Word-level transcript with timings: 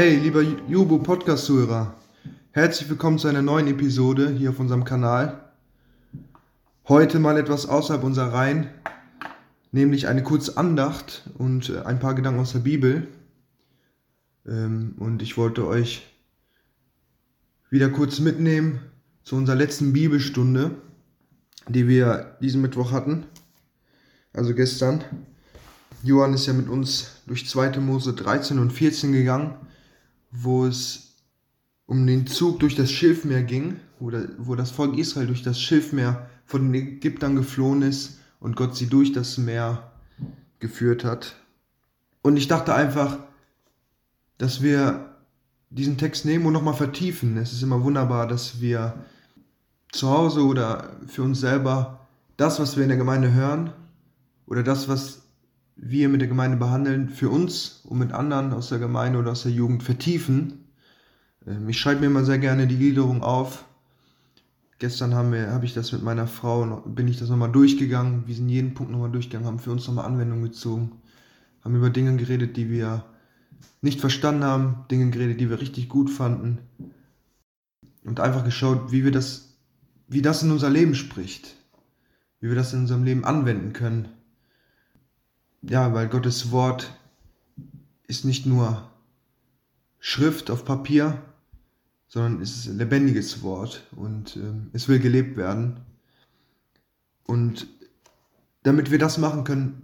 Hey, 0.00 0.14
lieber 0.14 0.42
Jubo 0.42 0.98
Podcast-Zuhörer, 0.98 1.92
herzlich 2.52 2.88
willkommen 2.88 3.18
zu 3.18 3.26
einer 3.26 3.42
neuen 3.42 3.66
Episode 3.66 4.30
hier 4.30 4.50
auf 4.50 4.60
unserem 4.60 4.84
Kanal. 4.84 5.50
Heute 6.86 7.18
mal 7.18 7.36
etwas 7.36 7.66
außerhalb 7.66 8.04
unserer 8.04 8.32
Reihen, 8.32 8.68
nämlich 9.72 10.06
eine 10.06 10.22
kurze 10.22 10.56
Andacht 10.56 11.28
und 11.36 11.70
äh, 11.70 11.80
ein 11.80 11.98
paar 11.98 12.14
Gedanken 12.14 12.38
aus 12.38 12.52
der 12.52 12.60
Bibel. 12.60 13.08
Ähm, 14.46 14.94
und 15.00 15.20
ich 15.20 15.36
wollte 15.36 15.66
euch 15.66 16.06
wieder 17.68 17.88
kurz 17.88 18.20
mitnehmen 18.20 18.78
zu 19.24 19.34
unserer 19.34 19.56
letzten 19.56 19.92
Bibelstunde, 19.92 20.76
die 21.66 21.88
wir 21.88 22.36
diesen 22.40 22.62
Mittwoch 22.62 22.92
hatten, 22.92 23.26
also 24.32 24.54
gestern. 24.54 25.02
Johann 26.04 26.34
ist 26.34 26.46
ja 26.46 26.52
mit 26.52 26.68
uns 26.68 27.20
durch 27.26 27.48
2. 27.48 27.80
Mose 27.80 28.12
13 28.12 28.60
und 28.60 28.72
14 28.72 29.10
gegangen 29.10 29.56
wo 30.30 30.66
es 30.66 31.16
um 31.86 32.06
den 32.06 32.26
Zug 32.26 32.60
durch 32.60 32.74
das 32.74 32.90
Schilfmeer 32.90 33.42
ging, 33.42 33.80
wo, 33.98 34.10
da, 34.10 34.22
wo 34.38 34.54
das 34.54 34.70
Volk 34.70 34.98
Israel 34.98 35.26
durch 35.26 35.42
das 35.42 35.60
Schilfmeer 35.60 36.28
von 36.44 36.70
den 36.70 36.74
Ägyptern 36.74 37.36
geflohen 37.36 37.82
ist 37.82 38.18
und 38.40 38.56
Gott 38.56 38.76
sie 38.76 38.86
durch 38.86 39.12
das 39.12 39.38
Meer 39.38 39.90
geführt 40.60 41.04
hat. 41.04 41.36
Und 42.22 42.36
ich 42.36 42.48
dachte 42.48 42.74
einfach, 42.74 43.18
dass 44.36 44.62
wir 44.62 45.16
diesen 45.70 45.98
Text 45.98 46.24
nehmen 46.24 46.46
und 46.46 46.52
nochmal 46.52 46.74
vertiefen. 46.74 47.36
Es 47.36 47.52
ist 47.52 47.62
immer 47.62 47.82
wunderbar, 47.82 48.26
dass 48.26 48.60
wir 48.60 48.94
zu 49.92 50.10
Hause 50.10 50.44
oder 50.44 50.96
für 51.06 51.22
uns 51.22 51.40
selber 51.40 52.06
das, 52.36 52.60
was 52.60 52.76
wir 52.76 52.82
in 52.82 52.88
der 52.88 52.98
Gemeinde 52.98 53.32
hören 53.32 53.72
oder 54.46 54.62
das, 54.62 54.88
was 54.88 55.22
wir 55.80 56.08
mit 56.08 56.20
der 56.20 56.28
Gemeinde 56.28 56.56
behandeln, 56.56 57.08
für 57.08 57.30
uns 57.30 57.82
und 57.84 57.98
mit 57.98 58.12
anderen 58.12 58.52
aus 58.52 58.68
der 58.68 58.78
Gemeinde 58.78 59.18
oder 59.18 59.32
aus 59.32 59.44
der 59.44 59.52
Jugend 59.52 59.82
vertiefen. 59.82 60.64
Ähm, 61.46 61.68
ich 61.68 61.78
schreibe 61.78 62.00
mir 62.00 62.06
immer 62.06 62.24
sehr 62.24 62.38
gerne 62.38 62.66
die 62.66 62.76
Gliederung 62.76 63.22
auf. 63.22 63.64
Gestern 64.80 65.14
habe 65.14 65.64
ich 65.64 65.74
das 65.74 65.90
mit 65.90 66.04
meiner 66.04 66.28
Frau, 66.28 66.82
bin 66.86 67.08
ich 67.08 67.18
das 67.18 67.30
nochmal 67.30 67.50
durchgegangen. 67.50 68.24
Wir 68.26 68.34
sind 68.36 68.48
jeden 68.48 68.74
Punkt 68.74 68.92
nochmal 68.92 69.10
durchgegangen, 69.10 69.48
haben 69.48 69.58
für 69.58 69.72
uns 69.72 69.88
nochmal 69.88 70.04
Anwendung 70.04 70.40
gezogen, 70.42 70.92
haben 71.64 71.74
über 71.74 71.90
Dinge 71.90 72.16
geredet, 72.16 72.56
die 72.56 72.70
wir 72.70 73.04
nicht 73.82 74.00
verstanden 74.00 74.44
haben, 74.44 74.84
Dinge 74.88 75.10
geredet, 75.10 75.40
die 75.40 75.50
wir 75.50 75.60
richtig 75.60 75.88
gut 75.88 76.10
fanden 76.10 76.58
und 78.04 78.20
einfach 78.20 78.44
geschaut, 78.44 78.92
wie 78.92 79.04
wir 79.04 79.10
das, 79.10 79.56
wie 80.06 80.22
das 80.22 80.44
in 80.44 80.52
unser 80.52 80.70
Leben 80.70 80.94
spricht, 80.94 81.56
wie 82.38 82.48
wir 82.48 82.54
das 82.54 82.72
in 82.72 82.80
unserem 82.80 83.02
Leben 83.02 83.24
anwenden 83.24 83.72
können 83.72 84.08
ja, 85.62 85.92
weil 85.94 86.08
Gottes 86.08 86.50
Wort 86.50 86.92
ist 88.06 88.24
nicht 88.24 88.46
nur 88.46 88.90
Schrift 90.00 90.50
auf 90.50 90.64
Papier, 90.64 91.20
sondern 92.08 92.40
es 92.40 92.56
ist 92.56 92.66
ein 92.66 92.78
lebendiges 92.78 93.42
Wort 93.42 93.86
und 93.94 94.36
äh, 94.36 94.52
es 94.72 94.88
will 94.88 94.98
gelebt 94.98 95.36
werden. 95.36 95.80
Und 97.24 97.66
damit 98.62 98.90
wir 98.90 98.98
das 98.98 99.18
machen 99.18 99.44
können, 99.44 99.82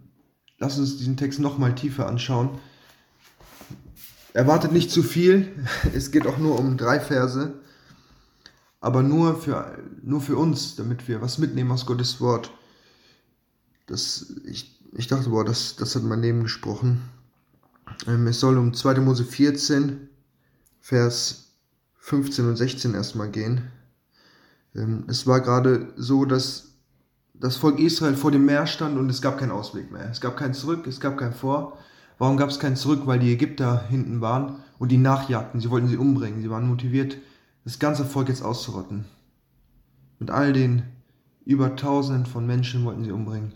lass 0.58 0.78
uns 0.78 0.96
diesen 0.96 1.16
Text 1.16 1.40
nochmal 1.40 1.74
tiefer 1.74 2.06
anschauen. 2.06 2.58
Erwartet 4.32 4.72
nicht 4.72 4.90
zu 4.90 5.02
viel, 5.02 5.52
es 5.94 6.10
geht 6.10 6.26
auch 6.26 6.38
nur 6.38 6.58
um 6.58 6.76
drei 6.76 7.00
Verse, 7.00 7.60
aber 8.80 9.02
nur 9.02 9.40
für, 9.40 9.78
nur 10.02 10.20
für 10.20 10.36
uns, 10.36 10.76
damit 10.76 11.08
wir 11.08 11.20
was 11.20 11.38
mitnehmen 11.38 11.70
aus 11.70 11.86
Gottes 11.86 12.20
Wort. 12.20 12.50
Das, 13.86 14.34
ich 14.44 14.73
ich 14.96 15.08
dachte, 15.08 15.30
boah, 15.30 15.44
das, 15.44 15.76
das 15.76 15.94
hat 15.96 16.04
mein 16.04 16.22
Leben 16.22 16.42
gesprochen. 16.44 17.02
Ähm, 18.06 18.26
es 18.26 18.40
soll 18.40 18.58
um 18.58 18.72
2. 18.72 19.00
Mose 19.00 19.24
14, 19.24 20.08
Vers 20.80 21.52
15 21.98 22.48
und 22.48 22.56
16 22.56 22.94
erstmal 22.94 23.30
gehen. 23.30 23.62
Ähm, 24.74 25.04
es 25.08 25.26
war 25.26 25.40
gerade 25.40 25.92
so, 25.96 26.24
dass 26.24 26.74
das 27.34 27.56
Volk 27.56 27.80
Israel 27.80 28.14
vor 28.14 28.30
dem 28.30 28.44
Meer 28.44 28.66
stand 28.66 28.96
und 28.96 29.10
es 29.10 29.20
gab 29.20 29.38
keinen 29.38 29.50
Ausweg 29.50 29.90
mehr. 29.90 30.08
Es 30.10 30.20
gab 30.20 30.36
kein 30.36 30.54
Zurück, 30.54 30.86
es 30.86 31.00
gab 31.00 31.18
kein 31.18 31.32
Vor. 31.32 31.78
Warum 32.18 32.36
gab 32.36 32.48
es 32.48 32.60
kein 32.60 32.76
Zurück? 32.76 33.02
Weil 33.06 33.18
die 33.18 33.32
Ägypter 33.32 33.84
hinten 33.88 34.20
waren 34.20 34.62
und 34.78 34.92
die 34.92 34.98
nachjagten. 34.98 35.60
Sie 35.60 35.70
wollten 35.70 35.88
sie 35.88 35.96
umbringen. 35.96 36.42
Sie 36.42 36.50
waren 36.50 36.68
motiviert, 36.68 37.18
das 37.64 37.80
ganze 37.80 38.04
Volk 38.04 38.28
jetzt 38.28 38.42
auszurotten. 38.42 39.06
Mit 40.20 40.30
all 40.30 40.52
den 40.52 40.84
über 41.44 41.74
tausenden 41.74 42.26
von 42.26 42.46
Menschen 42.46 42.84
wollten 42.84 43.04
sie 43.04 43.10
umbringen. 43.10 43.52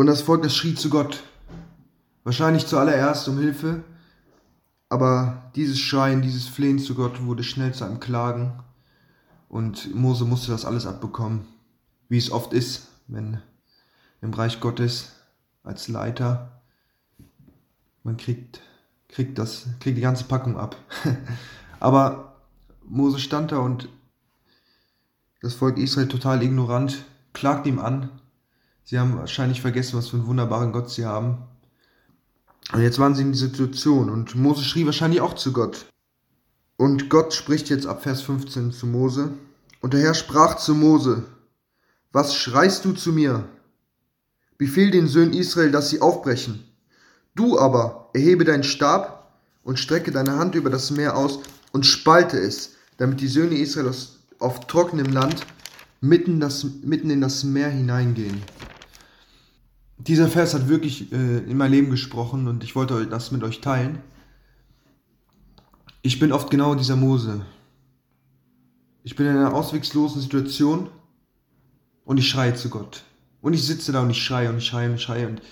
Und 0.00 0.06
das 0.06 0.22
Volk, 0.22 0.40
das 0.40 0.56
schrie 0.56 0.74
zu 0.74 0.88
Gott. 0.88 1.22
Wahrscheinlich 2.24 2.66
zuallererst 2.66 3.28
um 3.28 3.36
Hilfe, 3.36 3.84
aber 4.88 5.50
dieses 5.54 5.78
Schreien, 5.78 6.22
dieses 6.22 6.46
Flehen 6.46 6.78
zu 6.78 6.94
Gott 6.94 7.22
wurde 7.26 7.44
schnell 7.44 7.74
zu 7.74 7.84
einem 7.84 8.00
Klagen. 8.00 8.64
Und 9.50 9.94
Mose 9.94 10.24
musste 10.24 10.52
das 10.52 10.64
alles 10.64 10.86
abbekommen, 10.86 11.46
wie 12.08 12.16
es 12.16 12.32
oft 12.32 12.54
ist, 12.54 12.88
wenn 13.08 13.42
im 14.22 14.32
Reich 14.32 14.58
Gottes 14.60 15.10
als 15.64 15.86
Leiter 15.88 16.62
man 18.02 18.16
kriegt, 18.16 18.62
kriegt, 19.06 19.38
das, 19.38 19.66
kriegt 19.80 19.98
die 19.98 20.00
ganze 20.00 20.24
Packung 20.24 20.56
ab. 20.56 20.76
aber 21.78 22.36
Mose 22.88 23.18
stand 23.18 23.52
da 23.52 23.58
und 23.58 23.90
das 25.42 25.52
Volk 25.52 25.76
Israel 25.76 26.08
total 26.08 26.42
ignorant, 26.42 27.04
klagt 27.34 27.66
ihm 27.66 27.78
an, 27.78 28.08
Sie 28.90 28.98
haben 28.98 29.18
wahrscheinlich 29.18 29.60
vergessen, 29.60 29.96
was 29.96 30.08
für 30.08 30.16
einen 30.16 30.26
wunderbaren 30.26 30.72
Gott 30.72 30.90
sie 30.90 31.06
haben. 31.06 31.38
Und 32.72 32.82
jetzt 32.82 32.98
waren 32.98 33.14
sie 33.14 33.22
in 33.22 33.30
dieser 33.30 33.46
Situation 33.46 34.10
und 34.10 34.34
Mose 34.34 34.64
schrie 34.64 34.84
wahrscheinlich 34.84 35.20
auch 35.20 35.34
zu 35.34 35.52
Gott. 35.52 35.86
Und 36.76 37.08
Gott 37.08 37.32
spricht 37.32 37.68
jetzt 37.68 37.86
ab 37.86 38.02
Vers 38.02 38.22
15 38.22 38.72
zu 38.72 38.88
Mose. 38.88 39.30
Und 39.80 39.94
der 39.94 40.00
Herr 40.00 40.14
sprach 40.14 40.56
zu 40.56 40.74
Mose, 40.74 41.22
was 42.10 42.34
schreist 42.34 42.84
du 42.84 42.90
zu 42.90 43.12
mir? 43.12 43.44
Befehl 44.58 44.90
den 44.90 45.06
Söhnen 45.06 45.34
Israel, 45.34 45.70
dass 45.70 45.90
sie 45.90 46.00
aufbrechen. 46.00 46.64
Du 47.36 47.60
aber 47.60 48.10
erhebe 48.12 48.44
deinen 48.44 48.64
Stab 48.64 49.38
und 49.62 49.78
strecke 49.78 50.10
deine 50.10 50.36
Hand 50.36 50.56
über 50.56 50.68
das 50.68 50.90
Meer 50.90 51.16
aus 51.16 51.38
und 51.70 51.86
spalte 51.86 52.40
es, 52.40 52.72
damit 52.96 53.20
die 53.20 53.28
Söhne 53.28 53.56
Israel 53.56 53.94
auf 54.40 54.66
trockenem 54.66 55.12
Land 55.12 55.46
mitten, 56.00 56.40
das, 56.40 56.64
mitten 56.82 57.10
in 57.10 57.20
das 57.20 57.44
Meer 57.44 57.68
hineingehen 57.70 58.42
dieser 60.06 60.28
Vers 60.28 60.54
hat 60.54 60.68
wirklich 60.68 61.12
äh, 61.12 61.38
in 61.38 61.56
mein 61.56 61.70
Leben 61.70 61.90
gesprochen 61.90 62.48
und 62.48 62.64
ich 62.64 62.74
wollte 62.74 63.06
das 63.06 63.32
mit 63.32 63.42
euch 63.42 63.60
teilen. 63.60 64.00
Ich 66.02 66.18
bin 66.18 66.32
oft 66.32 66.50
genau 66.50 66.74
dieser 66.74 66.96
Mose. 66.96 67.44
Ich 69.02 69.16
bin 69.16 69.26
in 69.26 69.36
einer 69.36 69.54
auswegslosen 69.54 70.20
Situation 70.20 70.88
und 72.04 72.18
ich 72.18 72.28
schreie 72.28 72.54
zu 72.54 72.70
Gott. 72.70 73.04
Und 73.42 73.52
ich 73.52 73.66
sitze 73.66 73.92
da 73.92 74.02
und 74.02 74.10
ich 74.10 74.22
schreie 74.22 74.50
und 74.50 74.58
ich 74.58 74.66
schreie 74.66 74.88
und 74.88 74.96
ich 74.96 75.02
schreie 75.02 75.28
und 75.28 75.42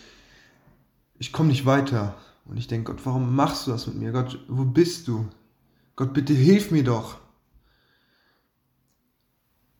ich 1.18 1.32
komme 1.32 1.50
nicht 1.50 1.66
weiter. 1.66 2.14
Und 2.46 2.56
ich 2.56 2.66
denke, 2.66 2.92
Gott, 2.92 3.04
warum 3.04 3.34
machst 3.34 3.66
du 3.66 3.70
das 3.70 3.86
mit 3.86 3.96
mir? 3.96 4.12
Gott, 4.12 4.38
wo 4.48 4.64
bist 4.64 5.08
du? 5.08 5.28
Gott, 5.96 6.14
bitte 6.14 6.32
hilf 6.32 6.70
mir 6.70 6.84
doch. 6.84 7.18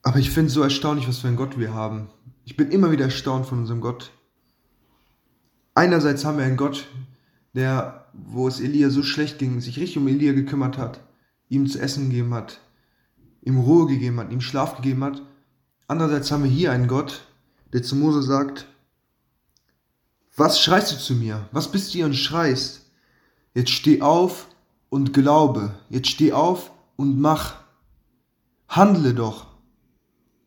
Aber 0.03 0.19
ich 0.19 0.29
finde 0.29 0.47
es 0.47 0.53
so 0.53 0.61
erstaunlich, 0.61 1.07
was 1.07 1.19
für 1.19 1.27
einen 1.27 1.37
Gott 1.37 1.57
wir 1.57 1.73
haben. 1.73 2.09
Ich 2.45 2.55
bin 2.55 2.71
immer 2.71 2.91
wieder 2.91 3.05
erstaunt 3.05 3.45
von 3.47 3.59
unserem 3.59 3.81
Gott 3.81 4.11
einerseits 5.73 6.25
haben 6.25 6.37
wir 6.37 6.45
einen 6.45 6.57
Gott, 6.57 6.87
der, 7.53 8.05
wo 8.13 8.47
es 8.47 8.59
Elia 8.59 8.89
so 8.89 9.03
schlecht 9.03 9.39
ging, 9.39 9.59
sich 9.61 9.79
richtig 9.79 9.97
um 9.97 10.07
Elia 10.07 10.33
gekümmert 10.33 10.77
hat, 10.77 11.01
ihm 11.49 11.67
zu 11.67 11.79
essen 11.79 12.09
gegeben 12.09 12.33
hat, 12.33 12.59
ihm 13.41 13.59
Ruhe 13.59 13.87
gegeben 13.87 14.19
hat, 14.19 14.31
ihm 14.31 14.41
Schlaf 14.41 14.77
gegeben 14.77 15.03
hat. 15.03 15.21
Andererseits 15.87 16.31
haben 16.31 16.43
wir 16.43 16.51
hier 16.51 16.71
einen 16.71 16.87
Gott, 16.87 17.25
der 17.73 17.83
zu 17.83 17.95
Mose 17.95 18.21
sagt, 18.21 18.67
was 20.35 20.61
schreist 20.61 20.91
du 20.93 20.97
zu 20.97 21.15
mir? 21.15 21.49
Was 21.51 21.71
bist 21.71 21.89
du 21.89 21.97
hier 21.97 22.05
und 22.05 22.15
schreist? 22.15 22.85
Jetzt 23.53 23.71
steh 23.71 24.01
auf 24.01 24.47
und 24.89 25.11
glaube. 25.11 25.75
Jetzt 25.89 26.07
steh 26.07 26.31
auf 26.31 26.71
und 26.95 27.19
mach. 27.19 27.55
Handle 28.69 29.13
doch. 29.13 29.47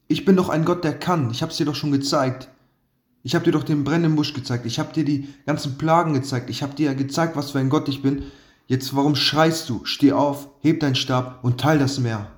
Ich 0.09 0.25
bin 0.25 0.37
doch 0.37 0.49
ein 0.49 0.65
Gott, 0.65 0.85
der 0.85 0.99
kann. 0.99 1.31
Ich 1.31 1.43
hab's 1.43 1.57
dir 1.57 1.67
doch 1.67 1.75
schon 1.75 1.93
gezeigt. 1.93 2.49
Ich 3.23 3.35
habe 3.35 3.45
dir 3.45 3.53
doch 3.53 3.65
den 3.65 3.85
brennenden 3.85 4.17
Busch 4.17 4.35
gezeigt. 4.35 4.67
Ich 4.67 4.79
habe 4.79 4.93
dir 4.93 5.05
die 5.05 5.29
ganzen 5.47 5.79
Plagen 5.79 6.13
gezeigt. 6.13 6.51
Ich 6.51 6.63
habe 6.63 6.75
dir 6.75 6.95
gezeigt, 6.95 7.37
was 7.37 7.53
für 7.53 7.59
ein 7.59 7.71
Gott 7.71 7.89
ich 7.89 8.03
bin. 8.03 8.25
Jetzt, 8.67 8.95
warum 8.97 9.15
schreist 9.15 9.69
du? 9.69 9.85
Steh 9.85 10.13
auf, 10.13 10.49
heb 10.61 10.81
deinen 10.81 10.95
Stab 10.95 11.45
und 11.45 11.61
teil 11.61 11.79
das 11.79 11.99
Meer. 11.99 12.31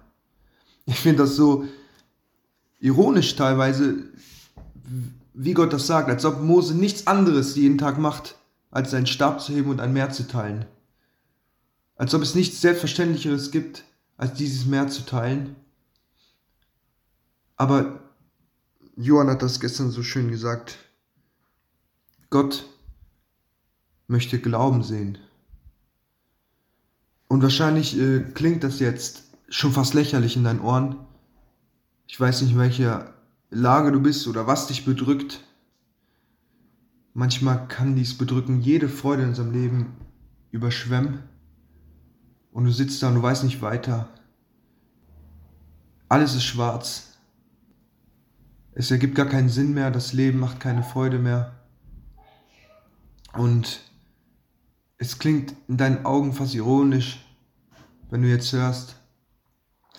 Ich 0.87 0.99
finde 0.99 1.23
das 1.23 1.37
so 1.37 1.65
ironisch 2.81 3.35
teilweise, 3.37 4.11
wie 5.33 5.55
Gott 5.55 5.73
das 5.73 5.87
sagt, 5.87 6.11
als 6.11 6.25
ob 6.25 6.43
Mose 6.43 6.75
nichts 6.75 7.07
anderes 7.07 7.57
jeden 7.57 7.79
Tag 7.79 7.99
macht, 7.99 8.37
als 8.71 8.91
seinen 8.91 9.07
Stab 9.07 9.41
zu 9.41 9.53
heben 9.53 9.71
und 9.71 9.81
ein 9.81 9.93
Meer 9.93 10.11
zu 10.11 10.29
teilen. 10.29 10.67
Als 11.97 12.13
ob 12.15 12.23
es 12.23 12.35
nichts 12.35 12.61
Selbstverständlicheres 12.61 13.51
gibt, 13.51 13.85
als 14.17 14.35
dieses 14.35 14.67
Meer 14.67 14.89
zu 14.89 15.07
teilen. 15.07 15.57
Aber 17.57 18.04
Johann 18.97 19.29
hat 19.29 19.43
das 19.43 19.61
gestern 19.61 19.91
so 19.91 20.03
schön 20.03 20.31
gesagt. 20.31 20.79
Gott 22.31 22.67
möchte 24.07 24.39
Glauben 24.39 24.83
sehen. 24.83 25.19
Und 27.29 27.43
wahrscheinlich 27.43 27.99
äh, 27.99 28.21
klingt 28.21 28.63
das 28.63 28.79
jetzt 28.79 29.25
schon 29.49 29.73
fast 29.73 29.95
lächerlich 29.95 30.37
in 30.37 30.45
deinen 30.45 30.61
Ohren. 30.61 30.97
Ich 32.07 32.21
weiß 32.21 32.43
nicht, 32.43 32.53
in 32.53 32.59
welcher 32.59 33.15
Lage 33.51 33.93
du 33.93 34.01
bist 34.01 34.27
oder 34.29 34.47
was 34.47 34.67
dich 34.67 34.85
bedrückt. 34.85 35.43
Manchmal 37.13 37.67
kann 37.69 37.97
dies 37.97 38.19
Bedrücken 38.19 38.61
jede 38.61 38.89
Freude 38.89 39.23
in 39.23 39.29
unserem 39.31 39.53
Leben 39.53 39.97
überschwemmen. 40.51 41.21
Und 42.53 42.65
du 42.65 42.73
sitzt 42.73 43.03
da 43.03 43.09
und 43.09 43.17
du 43.17 43.23
weißt 43.23 43.45
nicht 43.45 43.63
weiter. 43.63 44.09
Alles 46.09 46.35
ist 46.35 46.45
schwarz. 46.45 47.14
Es 48.75 48.91
ergibt 48.91 49.15
gar 49.15 49.27
keinen 49.27 49.49
Sinn 49.49 49.73
mehr. 49.73 49.91
Das 49.91 50.13
Leben 50.13 50.41
macht 50.41 50.61
keine 50.61 50.83
Freude 50.83 51.19
mehr. 51.19 51.53
Und 53.33 53.81
es 54.99 55.19
klingt 55.19 55.55
in 55.69 55.77
deinen 55.77 56.05
Augen 56.05 56.33
fast 56.33 56.55
ironisch, 56.55 57.25
wenn 58.11 58.23
du 58.23 58.29
jetzt 58.29 58.53
hörst, 58.53 58.97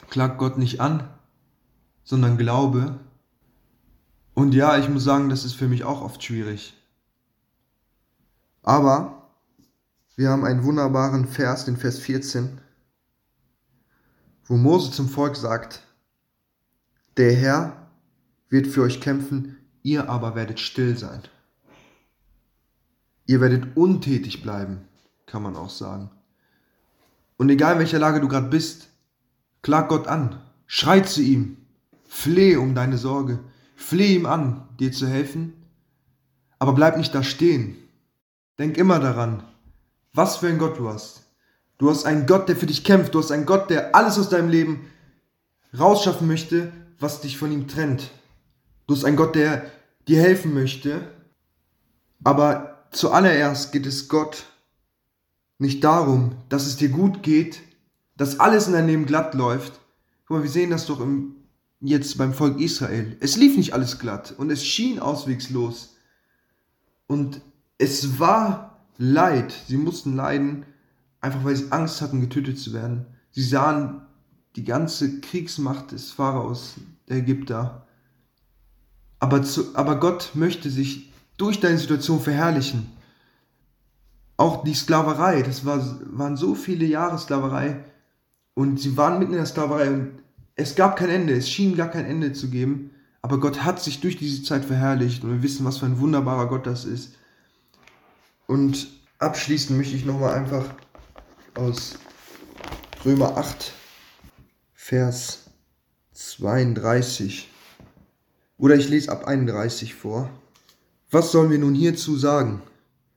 klag 0.10 0.38
Gott 0.38 0.58
nicht 0.58 0.80
an, 0.80 1.10
sondern 2.04 2.38
glaube. 2.38 3.00
Und 4.34 4.54
ja, 4.54 4.78
ich 4.78 4.90
muss 4.90 5.04
sagen, 5.04 5.30
das 5.30 5.46
ist 5.46 5.54
für 5.54 5.68
mich 5.68 5.84
auch 5.84 6.02
oft 6.02 6.24
schwierig. 6.24 6.74
Aber 8.62 9.30
wir 10.16 10.30
haben 10.30 10.46
einen 10.46 10.64
wunderbaren 10.64 11.28
Vers, 11.28 11.66
den 11.66 11.78
Vers 11.78 12.00
14, 12.00 12.60
wo 14.46 14.58
Mose 14.58 14.92
zum 14.92 15.10
Volk 15.10 15.36
sagt, 15.36 15.84
der 17.18 17.34
Herr 17.36 17.85
wird 18.56 18.68
für 18.68 18.84
euch 18.84 19.02
kämpfen, 19.02 19.58
ihr 19.84 20.10
aber 20.10 20.34
werdet 20.34 20.62
still 20.62 20.98
sein. 20.98 21.22
Ihr 23.26 23.42
werdet 23.42 23.76
untätig 23.76 24.42
bleiben, 24.42 24.88
kann 25.26 25.44
man 25.44 25.58
auch 25.58 25.70
sagen. 25.70 26.10
Und 27.36 27.50
egal 27.50 27.74
in 27.74 27.80
welcher 27.80 28.00
Lage 28.00 28.22
du 28.22 28.30
gerade 28.30 28.48
bist, 28.48 28.88
klag 29.62 29.90
Gott 29.90 30.08
an, 30.08 30.42
schrei 30.68 31.02
zu 31.02 31.22
ihm, 31.22 31.58
fleh 32.08 32.56
um 32.56 32.76
deine 32.76 32.98
Sorge, 32.98 33.40
fleh 33.76 34.16
ihm 34.16 34.26
an, 34.26 34.70
dir 34.80 34.94
zu 34.94 35.06
helfen, 35.06 35.52
aber 36.58 36.72
bleib 36.72 36.96
nicht 36.96 37.14
da 37.14 37.24
stehen. 37.24 37.76
Denk 38.58 38.78
immer 38.78 39.02
daran, 39.02 39.44
was 40.14 40.38
für 40.38 40.48
ein 40.48 40.60
Gott 40.60 40.80
du 40.80 40.88
hast. 40.88 41.24
Du 41.78 41.90
hast 41.90 42.06
einen 42.06 42.26
Gott, 42.26 42.48
der 42.48 42.56
für 42.56 42.68
dich 42.68 42.86
kämpft, 42.86 43.16
du 43.16 43.20
hast 43.20 43.32
einen 43.32 43.46
Gott, 43.46 43.70
der 43.70 43.94
alles 43.94 44.18
aus 44.18 44.30
deinem 44.30 44.48
Leben 44.48 44.86
rausschaffen 45.78 46.26
möchte, 46.26 46.72
was 47.02 47.20
dich 47.20 47.38
von 47.38 47.52
ihm 47.52 47.68
trennt. 47.68 48.12
Du 48.88 48.96
hast 48.96 49.06
einen 49.06 49.18
Gott, 49.18 49.36
der 49.36 49.72
dir 50.08 50.22
helfen 50.22 50.54
möchte, 50.54 51.08
aber 52.24 52.76
Zuallererst 52.96 53.74
geht 53.74 53.86
es 53.86 54.08
Gott 54.08 54.46
nicht 55.60 55.84
darum, 55.84 56.38
dass 56.48 56.66
es 56.66 56.78
dir 56.78 56.88
gut 56.88 57.24
geht, 57.24 57.62
dass 58.16 58.40
alles 58.40 58.68
in 58.68 58.74
deinem 58.74 58.88
Leben 58.88 59.06
glatt 59.06 59.34
läuft. 59.34 59.82
Guck 60.26 60.38
mal, 60.38 60.44
wir 60.44 60.50
sehen 60.50 60.70
das 60.70 60.86
doch 60.86 61.02
im, 61.02 61.36
jetzt 61.82 62.18
beim 62.18 62.34
Volk 62.34 62.58
Israel. 62.62 63.18
Es 63.20 63.36
lief 63.36 63.58
nicht 63.58 63.74
alles 63.74 64.00
glatt 64.00 64.34
und 64.38 64.50
es 64.50 64.66
schien 64.66 65.00
auswegslos. 65.00 65.98
Und 67.08 67.42
es 67.78 68.18
war 68.18 68.80
Leid. 68.98 69.54
Sie 69.68 69.76
mussten 69.76 70.16
leiden, 70.16 70.66
einfach 71.20 71.44
weil 71.44 71.58
sie 71.58 71.74
Angst 71.74 72.02
hatten, 72.02 72.22
getötet 72.22 72.58
zu 72.58 72.72
werden. 72.72 73.08
Sie 73.32 73.44
sahen 73.44 74.04
die 74.56 74.64
ganze 74.64 75.20
Kriegsmacht 75.20 75.92
des 75.92 76.12
Pharaos, 76.12 76.76
der 77.10 77.18
Ägypter. 77.18 77.85
Aber, 79.26 79.42
zu, 79.42 79.76
aber 79.76 80.00
Gott 80.00 80.34
möchte 80.36 80.70
sich 80.70 81.12
durch 81.36 81.60
deine 81.60 81.80
Situation 81.80 82.22
verherrlichen. 82.22 82.92
Auch 84.38 84.64
die 84.64 84.76
Sklaverei, 84.76 85.42
das 85.42 85.66
war, 85.66 85.84
waren 86.12 86.38
so 86.38 86.54
viele 86.54 86.86
Jahre 86.86 87.18
Sklaverei 87.18 87.84
und 88.54 88.80
sie 88.80 88.96
waren 88.98 89.18
mitten 89.18 89.32
in 89.32 89.40
der 89.40 89.48
Sklaverei 89.48 89.90
und 89.90 90.20
es 90.56 90.76
gab 90.76 90.96
kein 90.96 91.10
Ende, 91.10 91.34
es 91.34 91.50
schien 91.50 91.76
gar 91.76 91.90
kein 91.90 92.06
Ende 92.06 92.34
zu 92.34 92.52
geben, 92.52 92.92
aber 93.24 93.40
Gott 93.40 93.64
hat 93.64 93.82
sich 93.82 94.00
durch 94.00 94.16
diese 94.16 94.44
Zeit 94.44 94.64
verherrlicht 94.64 95.24
und 95.24 95.32
wir 95.32 95.42
wissen, 95.42 95.66
was 95.66 95.80
für 95.80 95.88
ein 95.88 96.00
wunderbarer 96.00 96.48
Gott 96.48 96.68
das 96.68 96.86
ist. 96.86 97.16
Und 98.46 98.90
abschließend 99.18 99.76
möchte 99.76 99.96
ich 99.96 100.06
nochmal 100.06 100.36
einfach 100.36 100.66
aus 101.56 101.98
Römer 103.04 103.38
8, 103.38 103.74
Vers 104.76 105.46
32, 106.14 107.50
oder 108.58 108.76
ich 108.76 108.90
lese 108.90 109.12
ab 109.12 109.26
31 109.26 109.96
vor. 109.96 110.30
Was 111.12 111.32
sollen 111.32 111.52
wir 111.52 111.60
nun 111.60 111.76
hierzu 111.76 112.18
sagen? 112.18 112.62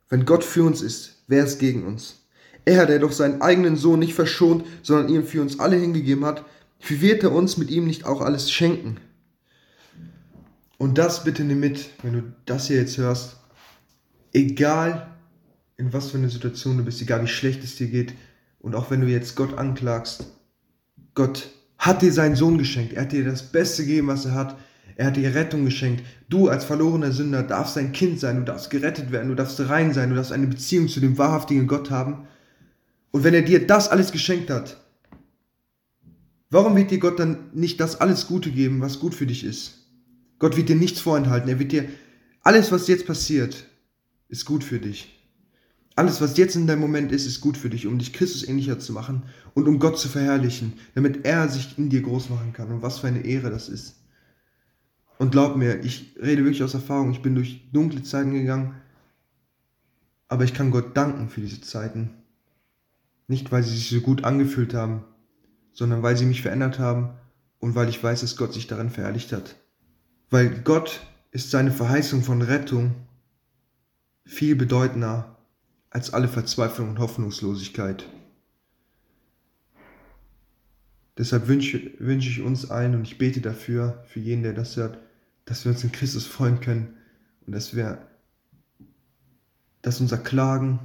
Wenn 0.08 0.24
Gott 0.24 0.44
für 0.44 0.64
uns 0.64 0.82
ist, 0.82 1.22
wer 1.26 1.44
ist 1.44 1.58
gegen 1.58 1.84
uns? 1.84 2.26
Er, 2.64 2.86
der 2.86 2.98
doch 2.98 3.12
seinen 3.12 3.40
eigenen 3.40 3.76
Sohn 3.76 3.98
nicht 3.98 4.14
verschont, 4.14 4.64
sondern 4.82 5.08
ihm 5.08 5.24
für 5.24 5.40
uns 5.40 5.58
alle 5.58 5.76
hingegeben 5.76 6.24
hat, 6.24 6.44
wie 6.86 7.00
wird 7.00 7.22
er 7.22 7.32
uns 7.32 7.56
mit 7.56 7.70
ihm 7.70 7.86
nicht 7.86 8.04
auch 8.04 8.20
alles 8.20 8.50
schenken? 8.50 8.98
Und 10.76 10.98
das 10.98 11.24
bitte 11.24 11.44
nimm 11.44 11.60
mit, 11.60 11.90
wenn 12.02 12.12
du 12.12 12.22
das 12.46 12.68
hier 12.68 12.76
jetzt 12.76 12.98
hörst. 12.98 13.36
Egal, 14.32 15.08
in 15.76 15.92
was 15.92 16.10
für 16.10 16.18
eine 16.18 16.30
Situation 16.30 16.76
du 16.76 16.84
bist, 16.84 17.00
egal 17.02 17.22
wie 17.22 17.28
schlecht 17.28 17.64
es 17.64 17.76
dir 17.76 17.88
geht, 17.88 18.14
und 18.60 18.74
auch 18.74 18.90
wenn 18.90 19.00
du 19.00 19.06
jetzt 19.06 19.34
Gott 19.34 19.56
anklagst, 19.56 20.26
Gott 21.14 21.48
hat 21.78 22.02
dir 22.02 22.12
seinen 22.12 22.36
Sohn 22.36 22.58
geschenkt. 22.58 22.92
Er 22.92 23.02
hat 23.02 23.12
dir 23.12 23.24
das 23.24 23.50
Beste 23.50 23.84
gegeben, 23.84 24.08
was 24.08 24.24
er 24.24 24.34
hat. 24.34 24.58
Er 24.98 25.06
hat 25.06 25.16
dir 25.16 25.32
Rettung 25.32 25.64
geschenkt. 25.64 26.02
Du 26.28 26.48
als 26.48 26.64
verlorener 26.64 27.12
Sünder 27.12 27.44
darfst 27.44 27.78
ein 27.78 27.92
Kind 27.92 28.18
sein, 28.18 28.38
du 28.38 28.42
darfst 28.42 28.68
gerettet 28.68 29.12
werden, 29.12 29.28
du 29.28 29.36
darfst 29.36 29.60
rein 29.60 29.94
sein, 29.94 30.10
du 30.10 30.16
darfst 30.16 30.32
eine 30.32 30.48
Beziehung 30.48 30.88
zu 30.88 30.98
dem 30.98 31.16
wahrhaftigen 31.16 31.68
Gott 31.68 31.92
haben. 31.92 32.26
Und 33.12 33.22
wenn 33.22 33.32
er 33.32 33.42
dir 33.42 33.64
das 33.64 33.88
alles 33.88 34.10
geschenkt 34.10 34.50
hat, 34.50 34.76
warum 36.50 36.74
wird 36.74 36.90
dir 36.90 36.98
Gott 36.98 37.20
dann 37.20 37.38
nicht 37.54 37.78
das 37.78 38.00
alles 38.00 38.26
Gute 38.26 38.50
geben, 38.50 38.80
was 38.80 38.98
gut 38.98 39.14
für 39.14 39.26
dich 39.26 39.44
ist? 39.44 39.86
Gott 40.40 40.56
wird 40.56 40.68
dir 40.68 40.74
nichts 40.74 40.98
vorenthalten. 40.98 41.48
Er 41.48 41.60
wird 41.60 41.70
dir 41.70 41.84
alles, 42.42 42.72
was 42.72 42.88
jetzt 42.88 43.06
passiert, 43.06 43.66
ist 44.28 44.46
gut 44.46 44.64
für 44.64 44.80
dich. 44.80 45.14
Alles, 45.94 46.20
was 46.20 46.36
jetzt 46.36 46.56
in 46.56 46.66
deinem 46.66 46.80
Moment 46.80 47.12
ist, 47.12 47.24
ist 47.24 47.40
gut 47.40 47.56
für 47.56 47.70
dich, 47.70 47.86
um 47.86 48.00
dich 48.00 48.12
Christus 48.12 48.48
ähnlicher 48.48 48.80
zu 48.80 48.92
machen 48.92 49.22
und 49.54 49.68
um 49.68 49.78
Gott 49.78 49.96
zu 49.96 50.08
verherrlichen, 50.08 50.72
damit 50.96 51.24
er 51.24 51.48
sich 51.48 51.78
in 51.78 51.88
dir 51.88 52.02
groß 52.02 52.30
machen 52.30 52.52
kann. 52.52 52.72
Und 52.72 52.82
was 52.82 52.98
für 52.98 53.06
eine 53.06 53.24
Ehre 53.24 53.50
das 53.50 53.68
ist. 53.68 53.94
Und 55.18 55.32
glaub 55.32 55.56
mir, 55.56 55.80
ich 55.84 56.14
rede 56.20 56.44
wirklich 56.44 56.62
aus 56.62 56.74
Erfahrung. 56.74 57.10
Ich 57.10 57.22
bin 57.22 57.34
durch 57.34 57.68
dunkle 57.72 58.02
Zeiten 58.02 58.32
gegangen. 58.32 58.74
Aber 60.28 60.44
ich 60.44 60.54
kann 60.54 60.70
Gott 60.70 60.96
danken 60.96 61.28
für 61.28 61.40
diese 61.40 61.60
Zeiten. 61.60 62.10
Nicht, 63.26 63.50
weil 63.50 63.62
sie 63.62 63.76
sich 63.76 63.90
so 63.90 64.00
gut 64.00 64.24
angefühlt 64.24 64.74
haben, 64.74 65.04
sondern 65.72 66.02
weil 66.02 66.16
sie 66.16 66.24
mich 66.24 66.42
verändert 66.42 66.78
haben 66.78 67.10
und 67.58 67.74
weil 67.74 67.88
ich 67.88 68.02
weiß, 68.02 68.20
dass 68.20 68.36
Gott 68.36 68.54
sich 68.54 68.68
darin 68.68 68.90
verherrlicht 68.90 69.32
hat. 69.32 69.56
Weil 70.30 70.50
Gott 70.62 71.00
ist 71.30 71.50
seine 71.50 71.72
Verheißung 71.72 72.22
von 72.22 72.40
Rettung 72.40 72.94
viel 74.24 74.54
bedeutender 74.54 75.36
als 75.90 76.12
alle 76.12 76.28
Verzweiflung 76.28 76.90
und 76.90 76.98
Hoffnungslosigkeit. 76.98 78.04
Deshalb 81.16 81.48
wünsche, 81.48 81.90
wünsche 81.98 82.30
ich 82.30 82.42
uns 82.42 82.70
allen 82.70 82.94
und 82.94 83.02
ich 83.02 83.18
bete 83.18 83.40
dafür, 83.40 84.04
für 84.06 84.20
jeden, 84.20 84.44
der 84.44 84.52
das 84.52 84.76
hört, 84.76 84.98
dass 85.48 85.64
wir 85.64 85.72
uns 85.72 85.82
in 85.82 85.92
Christus 85.92 86.26
freuen 86.26 86.60
können 86.60 86.94
und 87.46 87.54
dass 87.54 87.74
wir, 87.74 88.06
dass 89.80 90.00
unser 90.00 90.18
Klagen, 90.18 90.78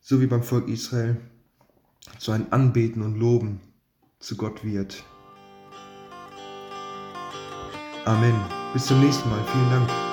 so 0.00 0.20
wie 0.20 0.26
beim 0.26 0.42
Volk 0.42 0.68
Israel, 0.68 1.16
zu 2.18 2.32
einem 2.32 2.46
Anbeten 2.50 3.02
und 3.02 3.16
Loben 3.16 3.60
zu 4.18 4.36
Gott 4.36 4.64
wird. 4.64 5.02
Amen. 8.04 8.34
Bis 8.74 8.86
zum 8.86 9.00
nächsten 9.00 9.28
Mal. 9.30 9.42
Vielen 9.52 9.70
Dank. 9.70 10.07